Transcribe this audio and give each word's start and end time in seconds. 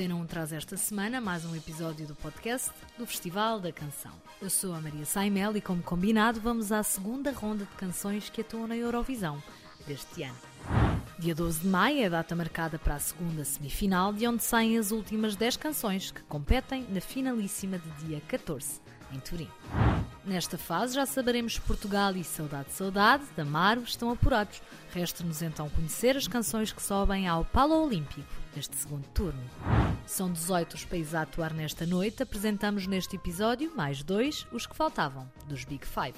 Antena 0.00 0.16
1 0.16 0.26
traz 0.28 0.50
esta 0.50 0.78
semana 0.78 1.20
mais 1.20 1.44
um 1.44 1.54
episódio 1.54 2.06
do 2.06 2.14
podcast 2.14 2.70
do 2.96 3.06
Festival 3.06 3.60
da 3.60 3.70
Canção. 3.70 4.12
Eu 4.40 4.48
sou 4.48 4.72
a 4.72 4.80
Maria 4.80 5.04
Saimel 5.04 5.54
e, 5.58 5.60
como 5.60 5.82
combinado, 5.82 6.40
vamos 6.40 6.72
à 6.72 6.82
segunda 6.82 7.30
ronda 7.32 7.66
de 7.66 7.76
canções 7.76 8.30
que 8.30 8.40
atuam 8.40 8.66
na 8.66 8.74
Eurovisão 8.74 9.42
deste 9.86 10.22
ano. 10.22 10.38
Dia 11.18 11.34
12 11.34 11.60
de 11.60 11.68
maio 11.68 12.00
é 12.00 12.06
a 12.06 12.08
data 12.08 12.34
marcada 12.34 12.78
para 12.78 12.94
a 12.94 12.98
segunda 12.98 13.44
semifinal, 13.44 14.10
de 14.10 14.26
onde 14.26 14.42
saem 14.42 14.78
as 14.78 14.90
últimas 14.90 15.36
10 15.36 15.58
canções 15.58 16.10
que 16.10 16.22
competem 16.22 16.86
na 16.88 17.02
finalíssima 17.02 17.78
de 17.78 18.06
dia 18.06 18.22
14, 18.26 18.80
em 19.12 19.20
Turim. 19.20 19.50
Nesta 20.30 20.56
fase 20.56 20.94
já 20.94 21.04
saberemos 21.04 21.58
Portugal 21.58 22.14
e 22.14 22.22
Saudade 22.22 22.72
Saudade, 22.72 23.24
da 23.36 23.42
Amaro, 23.42 23.82
estão 23.82 24.12
apurados. 24.12 24.62
Resta-nos 24.94 25.42
então 25.42 25.68
conhecer 25.68 26.16
as 26.16 26.28
canções 26.28 26.70
que 26.72 26.80
sobem 26.80 27.26
ao 27.26 27.44
Palo 27.44 27.84
Olímpico 27.84 28.22
neste 28.54 28.76
segundo 28.76 29.08
turno. 29.08 29.42
São 30.06 30.32
18 30.32 30.74
os 30.74 30.84
países 30.84 31.16
a 31.16 31.22
atuar 31.22 31.52
nesta 31.52 31.84
noite. 31.84 32.22
Apresentamos 32.22 32.86
neste 32.86 33.16
episódio 33.16 33.72
mais 33.74 34.04
dois, 34.04 34.46
os 34.52 34.66
que 34.66 34.76
faltavam, 34.76 35.28
dos 35.48 35.64
Big 35.64 35.84
Five. 35.84 36.14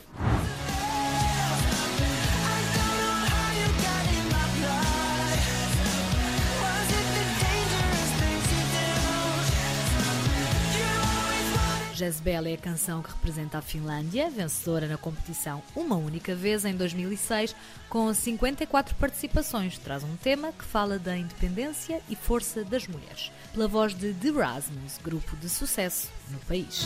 Jezebel 12.03 12.47
é 12.47 12.55
a 12.55 12.59
canção 12.59 13.01
que 13.01 13.13
representa 13.13 13.59
a 13.59 13.63
Finlândia, 13.63 14.29
vencedora 14.29 14.89
na 14.89 14.97
competição 14.97 15.63
uma 15.77 15.95
única 15.95 16.35
vez 16.35 16.65
em 16.65 16.75
2006, 16.75 17.55
com 17.89 18.13
54 18.13 18.97
participações. 18.97 19.79
Traz 19.79 20.03
um 20.03 20.17
tema 20.17 20.51
que 20.51 20.65
fala 20.65 20.99
da 20.99 21.17
independência 21.17 22.01
e 22.11 22.17
força 22.17 22.65
das 22.65 22.89
mulheres, 22.89 23.31
pela 23.53 23.69
voz 23.69 23.95
de 23.95 24.13
The 24.15 24.31
Rasmus, 24.31 24.99
grupo 25.01 25.37
de 25.37 25.49
sucesso 25.49 26.09
no 26.29 26.39
país. 26.41 26.85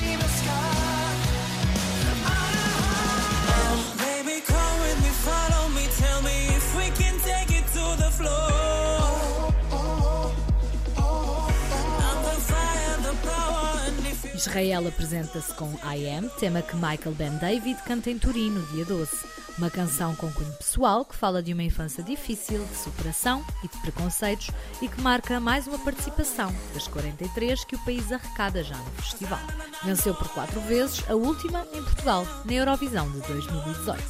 Israel 14.57 14.89
apresenta-se 14.89 15.53
com 15.53 15.71
I 15.85 16.09
Am, 16.09 16.31
tema 16.41 16.63
que 16.63 16.75
Michael 16.77 17.15
Ben 17.15 17.37
David 17.37 17.79
canta 17.83 18.09
em 18.11 18.19
Turim 18.19 18.49
no 18.49 18.63
dia 18.69 18.87
12. 18.87 19.11
Uma 19.59 19.69
canção 19.69 20.17
com 20.17 20.33
cunho 20.33 20.51
pessoal 20.55 21.05
que 21.05 21.15
fala 21.15 21.43
de 21.43 21.53
uma 21.53 21.63
infância 21.63 22.03
difícil, 22.03 22.65
de 22.65 22.75
superação 22.75 23.45
e 23.63 23.69
de 23.69 23.77
preconceitos 23.83 24.51
e 24.81 24.89
que 24.89 24.99
marca 25.03 25.39
mais 25.39 25.67
uma 25.67 25.79
participação 25.79 26.51
das 26.73 26.89
43 26.89 27.67
que 27.67 27.77
o 27.77 27.79
país 27.81 28.11
arrecada 28.11 28.65
já 28.65 28.77
no 28.79 28.91
festival. 29.03 29.41
Venceu 29.85 30.15
por 30.15 30.29
quatro 30.29 30.59
vezes, 30.63 31.05
a 31.07 31.15
última 31.15 31.67
em 31.75 31.83
Portugal, 31.83 32.27
na 32.47 32.53
Eurovisão 32.55 33.11
de 33.11 33.21
2018. 33.21 34.03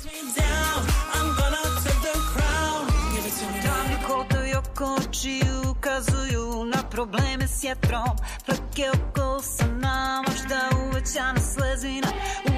Problemy 6.97 7.49
z 7.49 7.63
jetrą 7.63 8.05
Prakiełko 8.47 9.43
sama 9.43 10.23
Možda 10.29 10.71
uvećana 10.89 11.41
slezina 11.41 12.09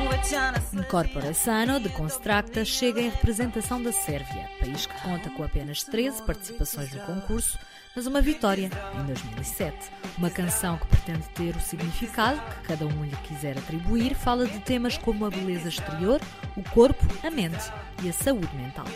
Uvećana 0.06 0.58
Incorpora 0.72 1.34
Sano, 1.34 1.80
de 1.80 1.88
Constracta, 1.88 2.64
chega 2.64 3.00
em 3.00 3.10
representação 3.10 3.82
da 3.82 3.92
Sérvia, 3.92 4.48
país 4.60 4.86
que 4.86 5.02
conta 5.02 5.30
com 5.30 5.42
apenas 5.42 5.82
13 5.82 6.22
participações 6.22 6.92
no 6.94 7.00
concurso, 7.00 7.58
mas 7.96 8.06
uma 8.06 8.20
vitória 8.20 8.70
em 9.00 9.06
2007. 9.06 9.76
Uma 10.18 10.30
canção 10.30 10.78
que 10.78 10.86
pretende 10.86 11.28
ter 11.34 11.56
o 11.56 11.60
significado 11.60 12.40
que 12.40 12.68
cada 12.68 12.86
um 12.86 13.04
lhe 13.04 13.16
quiser 13.16 13.58
atribuir, 13.58 14.14
fala 14.14 14.46
de 14.46 14.60
temas 14.60 14.96
como 14.98 15.26
a 15.26 15.30
beleza 15.30 15.68
exterior, 15.68 16.20
o 16.56 16.62
corpo, 16.70 17.04
a 17.26 17.30
mente 17.30 17.72
e 18.04 18.08
a 18.08 18.12
saúde 18.12 18.54
mental. 18.54 18.86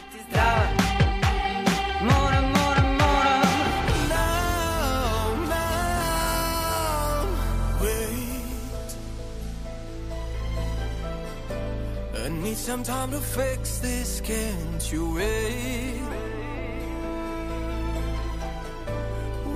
Need 12.52 12.58
some 12.58 12.82
time 12.82 13.10
to 13.10 13.20
fix 13.20 13.78
this, 13.78 14.20
can't 14.20 14.92
you 14.92 15.14
wait? 15.14 16.02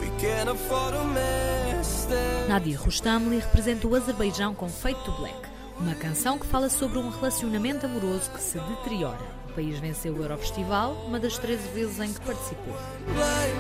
We 0.01 0.09
can't 0.19 0.49
afford 0.49 0.95
mess 1.13 2.09
Nadia 2.49 2.79
Rustamli 2.79 3.39
representa 3.39 3.87
o 3.87 3.95
Azerbaijão 3.95 4.55
com 4.55 4.69
Fate 4.69 4.99
to 5.05 5.13
Black, 5.13 5.37
uma 5.79 5.95
canção 5.95 6.39
que 6.39 6.47
fala 6.47 6.71
sobre 6.71 6.99
um 6.99 7.11
relacionamento 7.11 7.85
amoroso 7.85 8.31
que 8.31 8.41
se 8.41 8.59
deteriora. 8.61 9.37
O 9.51 9.53
país 9.53 9.79
venceu 9.79 10.15
o 10.15 10.23
Eurofestival, 10.23 10.93
uma 11.07 11.21
das 11.21 11.37
13 11.37 11.69
vezes 11.69 12.01
em 12.01 12.13
que 12.13 12.21
participou. 12.21 12.75
Lock 13.15 13.57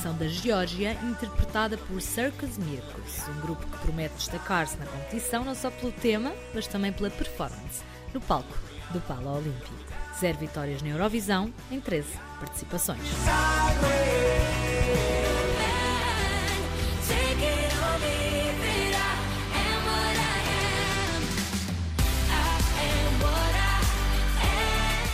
canção 0.00 0.16
da 0.16 0.26
Geórgia, 0.26 0.94
interpretada 1.02 1.76
por 1.76 2.00
Circus 2.00 2.56
Miracles, 2.56 3.28
um 3.28 3.40
grupo 3.42 3.66
que 3.66 3.78
promete 3.80 4.14
destacar-se 4.14 4.78
na 4.78 4.86
competição 4.86 5.44
não 5.44 5.54
só 5.54 5.70
pelo 5.70 5.92
tema, 5.92 6.32
mas 6.54 6.66
também 6.66 6.90
pela 6.90 7.10
performance, 7.10 7.82
no 8.14 8.18
palco 8.18 8.56
do 8.92 9.00
Pala 9.02 9.32
Olímpico. 9.32 9.74
Zero 10.18 10.38
vitórias 10.38 10.80
na 10.80 10.88
Eurovisão 10.88 11.52
em 11.70 11.78
13 11.78 12.08
participações. 12.38 13.02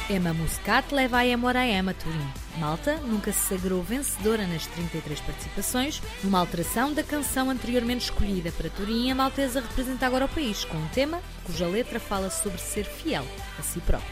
Emma 0.09 0.33
Muscat 0.33 0.95
leva 0.95 1.19
a 1.19 1.27
Emora 1.27 1.59
a 1.59 1.67
Emma 1.67 1.93
Turim. 1.93 2.46
Malta 2.59 2.97
nunca 3.05 3.33
se 3.33 3.49
sagrou 3.49 3.83
vencedora 3.83 4.47
nas 4.47 4.67
33 4.67 5.21
participações, 5.21 6.03
numa 6.25 6.39
alteração 6.39 6.93
da 6.93 7.03
canção 7.03 7.51
anteriormente 7.51 8.05
escolhida 8.05 8.51
para 8.53 8.71
Turim. 8.71 9.11
A 9.11 9.15
maltesa 9.15 9.61
representa 9.61 10.07
agora 10.07 10.25
o 10.25 10.29
país 10.29 10.65
com 10.65 10.77
um 10.77 10.89
tema 10.89 11.21
cuja 11.45 11.67
letra 11.67 12.01
fala 12.01 12.31
sobre 12.31 12.59
ser 12.59 12.85
fiel 12.85 13.27
a 13.59 13.63
si 13.63 13.81
próprio. 13.81 14.11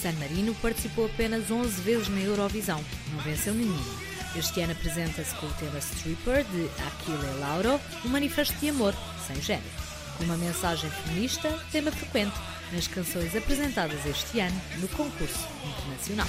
San 0.00 0.14
Marino 0.14 0.54
participou 0.56 1.06
apenas 1.06 1.48
11 1.48 1.80
vezes 1.82 2.08
na 2.08 2.20
Eurovisão, 2.20 2.82
não 3.12 3.20
venceu 3.20 3.54
nenhuma. 3.54 4.11
Este 4.34 4.62
ano 4.62 4.72
apresenta-se 4.72 5.34
com 5.34 5.46
o 5.46 5.52
tema 5.54 5.78
Stripper 5.78 6.44
de 6.44 6.70
Aquile 6.86 7.38
Lauro, 7.38 7.78
um 8.02 8.08
manifesto 8.08 8.54
de 8.56 8.70
amor, 8.70 8.94
sem 9.26 9.40
género. 9.42 9.68
Com 10.16 10.24
uma 10.24 10.36
mensagem 10.38 10.88
feminista, 10.90 11.50
tema 11.70 11.92
frequente 11.92 12.34
nas 12.72 12.86
canções 12.86 13.36
apresentadas 13.36 14.06
este 14.06 14.40
ano 14.40 14.58
no 14.78 14.88
concurso 14.88 15.46
internacional. 15.66 16.26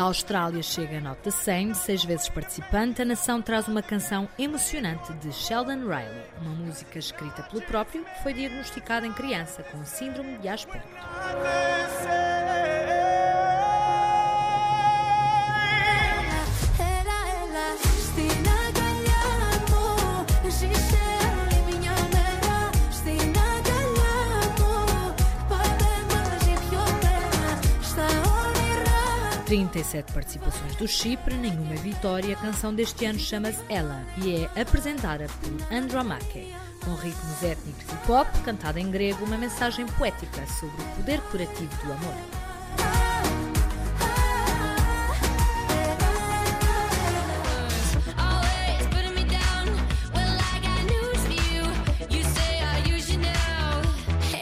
Da 0.00 0.06
Austrália 0.06 0.62
chega 0.62 0.96
a 0.96 1.00
nota 1.02 1.30
100, 1.30 1.74
seis 1.74 2.02
vezes 2.02 2.26
participante, 2.30 3.02
a 3.02 3.04
nação 3.04 3.42
traz 3.42 3.68
uma 3.68 3.82
canção 3.82 4.26
emocionante 4.38 5.12
de 5.12 5.30
Sheldon 5.30 5.82
Riley, 5.82 6.24
uma 6.40 6.54
música 6.54 6.98
escrita 6.98 7.42
pelo 7.42 7.60
próprio 7.60 8.02
que 8.02 8.22
foi 8.22 8.32
diagnosticada 8.32 9.06
em 9.06 9.12
criança 9.12 9.62
com 9.62 9.84
síndrome 9.84 10.38
de 10.38 10.48
Asperger. 10.48 10.88
37 29.50 30.12
participações 30.12 30.76
do 30.76 30.86
Chipre, 30.86 31.34
nenhuma 31.34 31.74
vitória, 31.74 32.36
a 32.36 32.40
canção 32.40 32.72
deste 32.72 33.04
ano 33.04 33.18
chama-se 33.18 33.60
Ela 33.68 34.06
e 34.18 34.36
é 34.54 34.60
apresentada 34.60 35.26
por 35.26 35.76
Andromache. 35.76 36.54
Com 36.84 36.94
ritmos 36.94 37.42
étnicos 37.42 37.82
e 37.92 38.06
pop, 38.06 38.30
cantada 38.44 38.78
em 38.78 38.88
grego, 38.88 39.24
uma 39.24 39.36
mensagem 39.36 39.86
poética 39.98 40.46
sobre 40.46 40.80
o 40.80 40.94
poder 40.94 41.20
curativo 41.22 41.84
do 41.84 41.92
amor. 41.92 42.49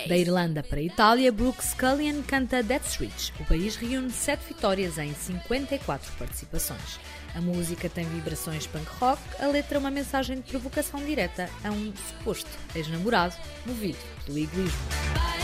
Da 0.08 0.16
Irlanda 0.16 0.62
para 0.62 0.78
a 0.80 0.82
Itália, 0.82 1.30
Brooke 1.30 1.62
Scullion 1.62 2.22
canta 2.22 2.64
That's 2.64 2.96
Rich. 2.96 3.34
O 3.38 3.44
país 3.44 3.76
reúne 3.76 4.10
sete 4.10 4.42
vitórias 4.48 4.96
em 4.96 5.12
54 5.12 6.10
participações. 6.12 6.98
A 7.34 7.42
música 7.42 7.90
tem 7.90 8.06
vibrações 8.06 8.66
punk 8.66 8.88
rock, 8.98 9.20
a 9.38 9.46
letra 9.48 9.76
é 9.76 9.78
uma 9.78 9.90
mensagem 9.90 10.36
de 10.36 10.50
provocação 10.50 11.04
direta 11.04 11.50
a 11.62 11.70
um 11.70 11.92
suposto 11.94 12.48
ex-namorado 12.74 13.34
movido 13.66 13.98
pelo 14.24 14.38
egoísmo. 14.38 15.37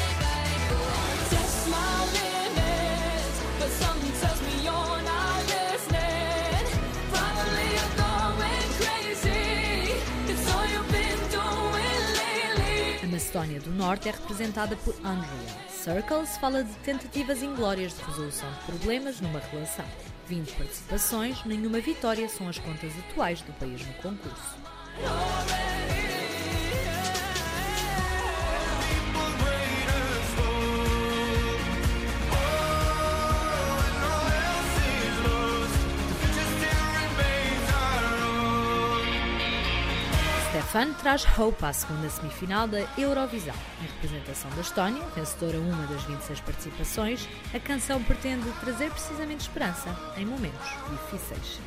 Macedónia 13.34 13.60
do 13.60 13.70
Norte 13.72 14.08
é 14.08 14.12
representada 14.12 14.76
por 14.76 14.94
Andrea. 15.04 15.68
Circles 15.68 16.36
fala 16.36 16.62
de 16.62 16.72
tentativas 16.76 17.42
inglórias 17.42 17.96
de 17.96 18.04
resolução 18.04 18.48
de 18.52 18.58
problemas 18.60 19.20
numa 19.20 19.40
relação. 19.40 19.84
20 20.28 20.52
participações, 20.52 21.44
nenhuma 21.44 21.80
vitória 21.80 22.28
são 22.28 22.48
as 22.48 22.58
contas 22.58 22.92
atuais 23.10 23.42
do 23.42 23.52
país 23.54 23.84
no 23.84 23.92
concurso. 23.94 24.56
Stefan 40.74 40.92
traz 40.94 41.24
Hope 41.38 41.64
à 41.64 41.72
segunda 41.72 42.08
semifinal 42.08 42.66
da 42.66 42.80
Eurovisão. 42.98 43.54
Em 43.80 43.86
representação 43.86 44.50
da 44.56 44.60
Estónia, 44.60 45.00
vencedora 45.14 45.56
uma 45.60 45.86
das 45.86 46.02
26 46.02 46.40
participações, 46.40 47.28
a 47.54 47.60
canção 47.60 48.02
pretende 48.02 48.50
trazer 48.60 48.90
precisamente 48.90 49.42
esperança 49.42 49.96
em 50.16 50.26
momentos 50.26 50.68
difíceis. 50.90 51.60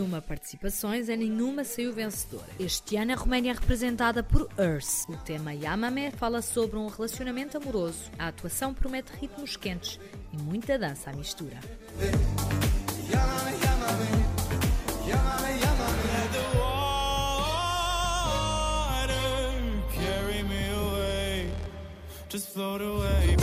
Uma 0.00 0.20
participações 0.20 1.08
e 1.08 1.16
nenhuma 1.16 1.64
saiu 1.64 1.92
vencedora. 1.92 2.46
Este 2.58 2.96
ano 2.96 3.12
a 3.12 3.16
Roménia 3.16 3.50
é 3.50 3.54
representada 3.54 4.22
por 4.22 4.48
Earth. 4.58 5.08
O 5.08 5.16
tema 5.16 5.54
Yamame 5.54 6.10
fala 6.12 6.42
sobre 6.42 6.78
um 6.78 6.86
relacionamento 6.86 7.56
amoroso. 7.56 8.10
A 8.18 8.28
atuação 8.28 8.72
promete 8.72 9.12
ritmos 9.20 9.56
quentes 9.56 9.98
e 10.32 10.36
muita 10.36 10.78
dança 10.78 11.10
à 11.10 11.12
mistura. 11.12 11.58
Just 22.32 22.48
float 22.54 22.80
away. 22.80 23.36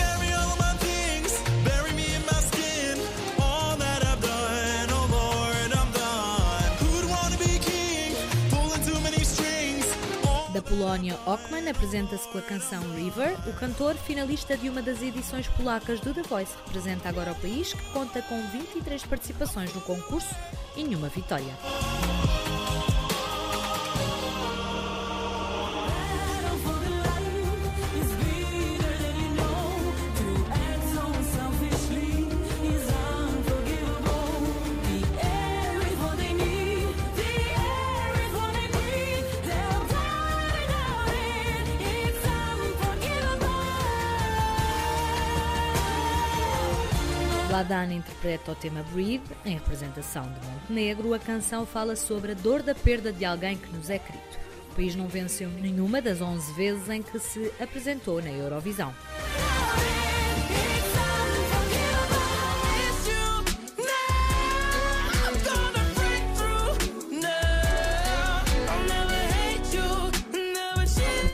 Polónia 10.69 11.18
Ockman 11.25 11.68
apresenta-se 11.68 12.27
com 12.27 12.38
a 12.38 12.42
canção 12.44 12.80
River. 12.94 13.36
O 13.50 13.54
cantor, 13.54 13.95
finalista 13.95 14.56
de 14.56 14.69
uma 14.69 14.83
das 14.83 15.01
edições 15.01 15.48
polacas 15.48 16.00
do 16.00 16.13
The 16.13 16.21
Voice, 16.21 16.54
representa 16.68 17.10
agora 17.10 17.31
o 17.31 17.36
país, 17.36 17.74
que 17.74 17.83
conta 17.92 18.21
com 18.21 18.39
23 18.50 19.04
participações 19.04 19.74
no 19.74 19.81
concurso 19.81 20.36
e 20.77 20.83
nenhuma 20.83 21.10
vitória. 21.10 21.56
Ladana 47.50 47.94
interpreta 47.94 48.51
o 48.51 48.56
tema 48.56 48.84
Breathe, 48.94 49.22
em 49.44 49.56
representação 49.56 50.22
de 50.22 50.48
Montenegro. 50.48 51.16
A 51.16 51.19
canção 51.19 51.66
fala 51.66 51.96
sobre 51.96 52.34
a 52.34 52.36
dor 52.36 52.62
da 52.62 52.75
perda 52.75 53.12
de 53.12 53.25
alguém 53.25 53.57
que 53.57 53.75
nos 53.75 53.90
é 53.90 53.98
querido. 53.98 54.24
O 54.72 54.75
país 54.75 54.96
não 54.96 55.07
venceu 55.07 55.50
nenhuma 55.50 56.00
das 56.00 56.22
11 56.22 56.54
vezes 56.54 56.88
em 56.90 57.01
que 57.01 57.18
se 57.18 57.51
apresentou 57.60 58.22
na 58.22 58.30
Eurovisão. 58.30 58.94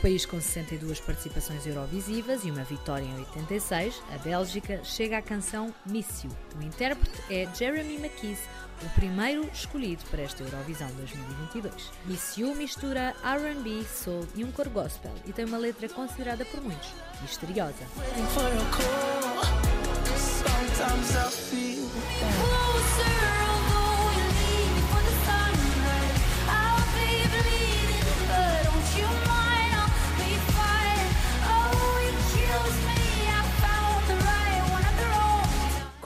País 0.06 0.24
com 0.24 0.40
62 0.40 1.00
participações 1.00 1.66
eurovisivas 1.66 2.44
e 2.44 2.50
uma 2.52 2.62
vitória 2.62 3.04
em 3.04 3.16
86, 3.16 4.00
a 4.14 4.18
Bélgica, 4.18 4.80
chega 4.84 5.18
à 5.18 5.22
canção 5.22 5.74
Miss 5.84 6.22
You. 6.22 6.30
O 6.56 6.62
intérprete 6.62 7.20
é 7.28 7.52
Jeremy 7.52 7.96
McKees, 7.96 8.38
o 8.84 8.88
primeiro 8.90 9.44
escolhido 9.52 10.04
para 10.08 10.22
esta 10.22 10.44
Eurovisão 10.44 10.88
2022. 10.96 11.90
Miss 12.04 12.38
You 12.38 12.54
mistura 12.54 13.16
R&B, 13.20 13.82
soul 13.82 14.24
e 14.36 14.44
um 14.44 14.52
cor 14.52 14.68
gospel 14.68 15.12
e 15.26 15.32
tem 15.32 15.44
uma 15.44 15.58
letra 15.58 15.88
considerada 15.88 16.44
por 16.44 16.60
muitos 16.60 16.88
misteriosa. 17.20 17.74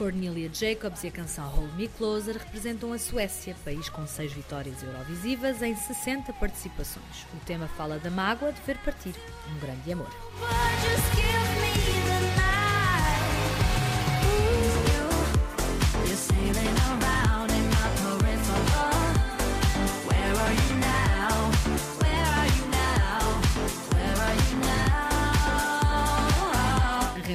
Cornelia 0.00 0.48
Jacobs 0.50 1.04
e 1.04 1.08
a 1.08 1.10
canção 1.10 1.46
Hold 1.46 1.74
Me 1.74 1.86
Closer 1.86 2.38
representam 2.38 2.90
a 2.90 2.98
Suécia, 2.98 3.54
país 3.62 3.90
com 3.90 4.06
seis 4.06 4.32
vitórias 4.32 4.82
eurovisivas 4.82 5.60
em 5.60 5.76
60 5.76 6.32
participações. 6.32 7.26
O 7.34 7.44
tema 7.44 7.68
fala 7.68 7.98
da 7.98 8.08
mágoa 8.08 8.50
de 8.50 8.62
ver 8.62 8.78
partir 8.78 9.14
um 9.54 9.58
grande 9.58 9.92
amor. 9.92 10.08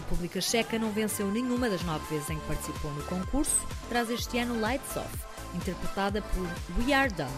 República 0.05 0.39
Checa 0.39 0.77
não 0.77 0.91
venceu 0.91 1.31
nenhuma 1.31 1.67
das 1.67 1.81
nove 1.83 2.05
vezes 2.07 2.29
em 2.29 2.37
que 2.37 2.45
participou 2.45 2.91
no 2.91 3.03
concurso, 3.05 3.57
traz 3.89 4.07
este 4.11 4.37
ano 4.37 4.59
Lights 4.61 4.95
Off, 4.95 5.17
interpretada 5.55 6.21
por 6.21 6.43
We 6.77 6.93
Are 6.93 7.11
Done. 7.11 7.31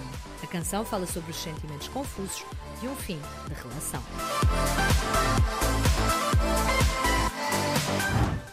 A 0.43 0.47
canção 0.47 0.83
fala 0.83 1.07
sobre 1.07 1.31
os 1.31 1.37
sentimentos 1.37 1.87
confusos 1.87 2.43
de 2.81 2.87
um 2.89 2.95
fim 2.97 3.17
de 3.47 3.53
relação. 3.53 4.03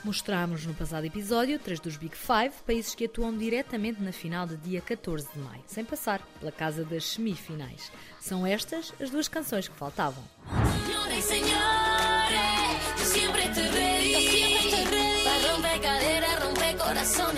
Mostramos 0.05 0.65
no 0.65 0.75
passado 0.75 1.07
episódio 1.07 1.59
três 1.59 1.81
dos 1.81 1.97
Big 1.97 2.17
Five, 2.17 2.55
países 2.65 2.95
que 2.95 3.07
atuam 3.07 3.37
diretamente 3.37 4.01
na 4.01 4.13
final 4.13 4.47
de 4.47 4.57
dia 4.59 4.81
14 4.81 5.27
de 5.35 5.41
maio, 5.41 5.63
sem 5.67 5.85
passar 5.85 6.21
pela 6.39 6.53
casa 6.53 6.85
das 6.85 7.05
semifinais. 7.15 7.91
São 8.21 8.47
estas 8.47 8.93
as 9.01 9.11
duas 9.11 9.27
canções 9.27 9.67
que 9.67 9.75
faltavam. 9.75 10.23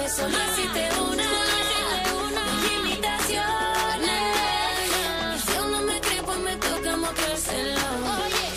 Solo 0.08 0.36
existe 0.48 0.88
una. 1.00 1.24
Limitaciones. 2.62 4.22
Y 5.34 5.38
si 5.40 5.52
aún 5.56 5.70
no 5.72 5.80
me 5.82 6.00
cree, 6.00 6.22
pues 6.22 6.38
me 6.38 6.56
toca 6.56 6.96
mostrárselo. 6.96 7.80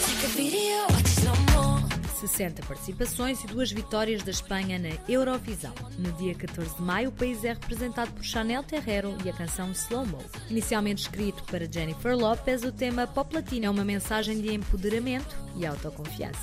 Take 0.05 0.25
a 0.25 0.27
video, 0.35 0.85
watch 0.89 0.99
it 0.99 1.07
slow 1.07 1.35
mo. 1.53 1.79
60 2.19 2.61
participações 2.63 3.41
e 3.43 3.47
duas 3.47 3.71
vitórias 3.71 4.21
da 4.23 4.31
Espanha 4.31 4.77
na 4.77 4.89
Eurovisão. 5.07 5.73
No 5.97 6.11
dia 6.13 6.35
14 6.35 6.75
de 6.75 6.81
maio, 6.81 7.09
o 7.09 7.13
país 7.13 7.43
é 7.45 7.53
representado 7.53 8.11
por 8.11 8.23
Chanel 8.23 8.61
Terrero 8.63 9.15
e 9.23 9.29
a 9.29 9.33
canção 9.33 9.71
Slow 9.71 10.05
Mo. 10.05 10.17
Inicialmente 10.49 11.03
escrito 11.03 11.41
para 11.43 11.65
Jennifer 11.71 12.15
Lopez, 12.17 12.63
o 12.63 12.71
tema 12.71 13.07
Pop 13.07 13.33
Latino 13.33 13.65
é 13.65 13.69
uma 13.69 13.85
mensagem 13.85 14.41
de 14.41 14.53
empoderamento 14.53 15.35
e 15.55 15.65
autoconfiança. 15.65 16.39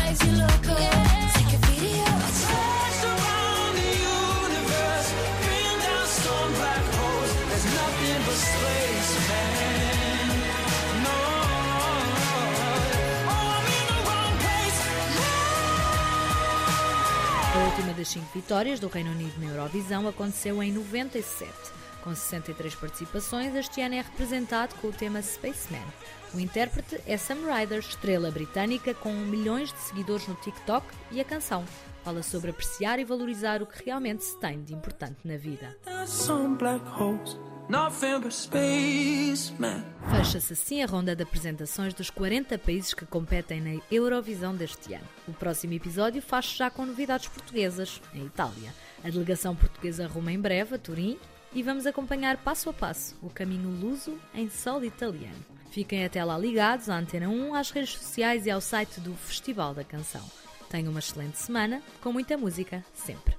Crazy 0.00 0.30
cinco 18.10 18.26
vitórias 18.34 18.80
do 18.80 18.88
Reino 18.88 19.12
Unido 19.12 19.40
na 19.40 19.52
Eurovisão 19.52 20.08
aconteceu 20.08 20.60
em 20.60 20.72
97. 20.72 21.52
Com 22.02 22.12
63 22.12 22.74
participações, 22.74 23.54
este 23.54 23.80
ano 23.82 23.94
é 23.94 24.00
representado 24.00 24.74
com 24.76 24.88
o 24.88 24.92
tema 24.92 25.22
Spaceman. 25.22 25.84
O 26.34 26.40
intérprete 26.40 27.00
é 27.06 27.16
Sam 27.16 27.38
Ryder, 27.46 27.78
estrela 27.78 28.30
britânica 28.30 28.94
com 28.94 29.12
milhões 29.12 29.72
de 29.72 29.78
seguidores 29.78 30.26
no 30.26 30.34
TikTok, 30.34 30.86
e 31.12 31.20
a 31.20 31.24
canção 31.24 31.64
fala 32.02 32.22
sobre 32.22 32.50
apreciar 32.50 32.98
e 32.98 33.04
valorizar 33.04 33.62
o 33.62 33.66
que 33.66 33.84
realmente 33.84 34.24
se 34.24 34.36
tem 34.38 34.60
de 34.62 34.74
importante 34.74 35.18
na 35.24 35.36
vida. 35.36 35.76
Fecha-se 40.10 40.54
assim 40.54 40.82
a 40.82 40.86
ronda 40.86 41.14
de 41.14 41.22
apresentações 41.22 41.94
dos 41.94 42.10
40 42.10 42.58
países 42.58 42.92
que 42.92 43.06
competem 43.06 43.60
na 43.60 43.80
Eurovisão 43.88 44.56
deste 44.56 44.92
ano. 44.92 45.06
O 45.28 45.32
próximo 45.32 45.74
episódio 45.74 46.20
faz-se 46.20 46.56
já 46.56 46.68
com 46.68 46.84
novidades 46.84 47.28
portuguesas, 47.28 48.02
em 48.12 48.26
Itália. 48.26 48.74
A 49.04 49.08
delegação 49.08 49.54
portuguesa 49.54 50.06
arruma 50.06 50.32
em 50.32 50.40
breve 50.40 50.74
a 50.74 50.78
Turim 50.78 51.16
e 51.52 51.62
vamos 51.62 51.86
acompanhar 51.86 52.38
passo 52.38 52.68
a 52.70 52.72
passo 52.72 53.16
o 53.22 53.30
caminho 53.30 53.70
luso 53.70 54.18
em 54.34 54.50
solo 54.50 54.84
italiano. 54.84 55.46
Fiquem 55.70 56.04
até 56.04 56.24
lá 56.24 56.36
ligados 56.36 56.88
à 56.88 56.98
Antena 56.98 57.28
1, 57.28 57.54
às 57.54 57.70
redes 57.70 57.96
sociais 57.96 58.46
e 58.46 58.50
ao 58.50 58.60
site 58.60 58.98
do 58.98 59.14
Festival 59.14 59.74
da 59.74 59.84
Canção. 59.84 60.28
Tenham 60.68 60.90
uma 60.90 60.98
excelente 60.98 61.38
semana, 61.38 61.80
com 62.00 62.12
muita 62.12 62.36
música, 62.36 62.84
sempre. 62.92 63.36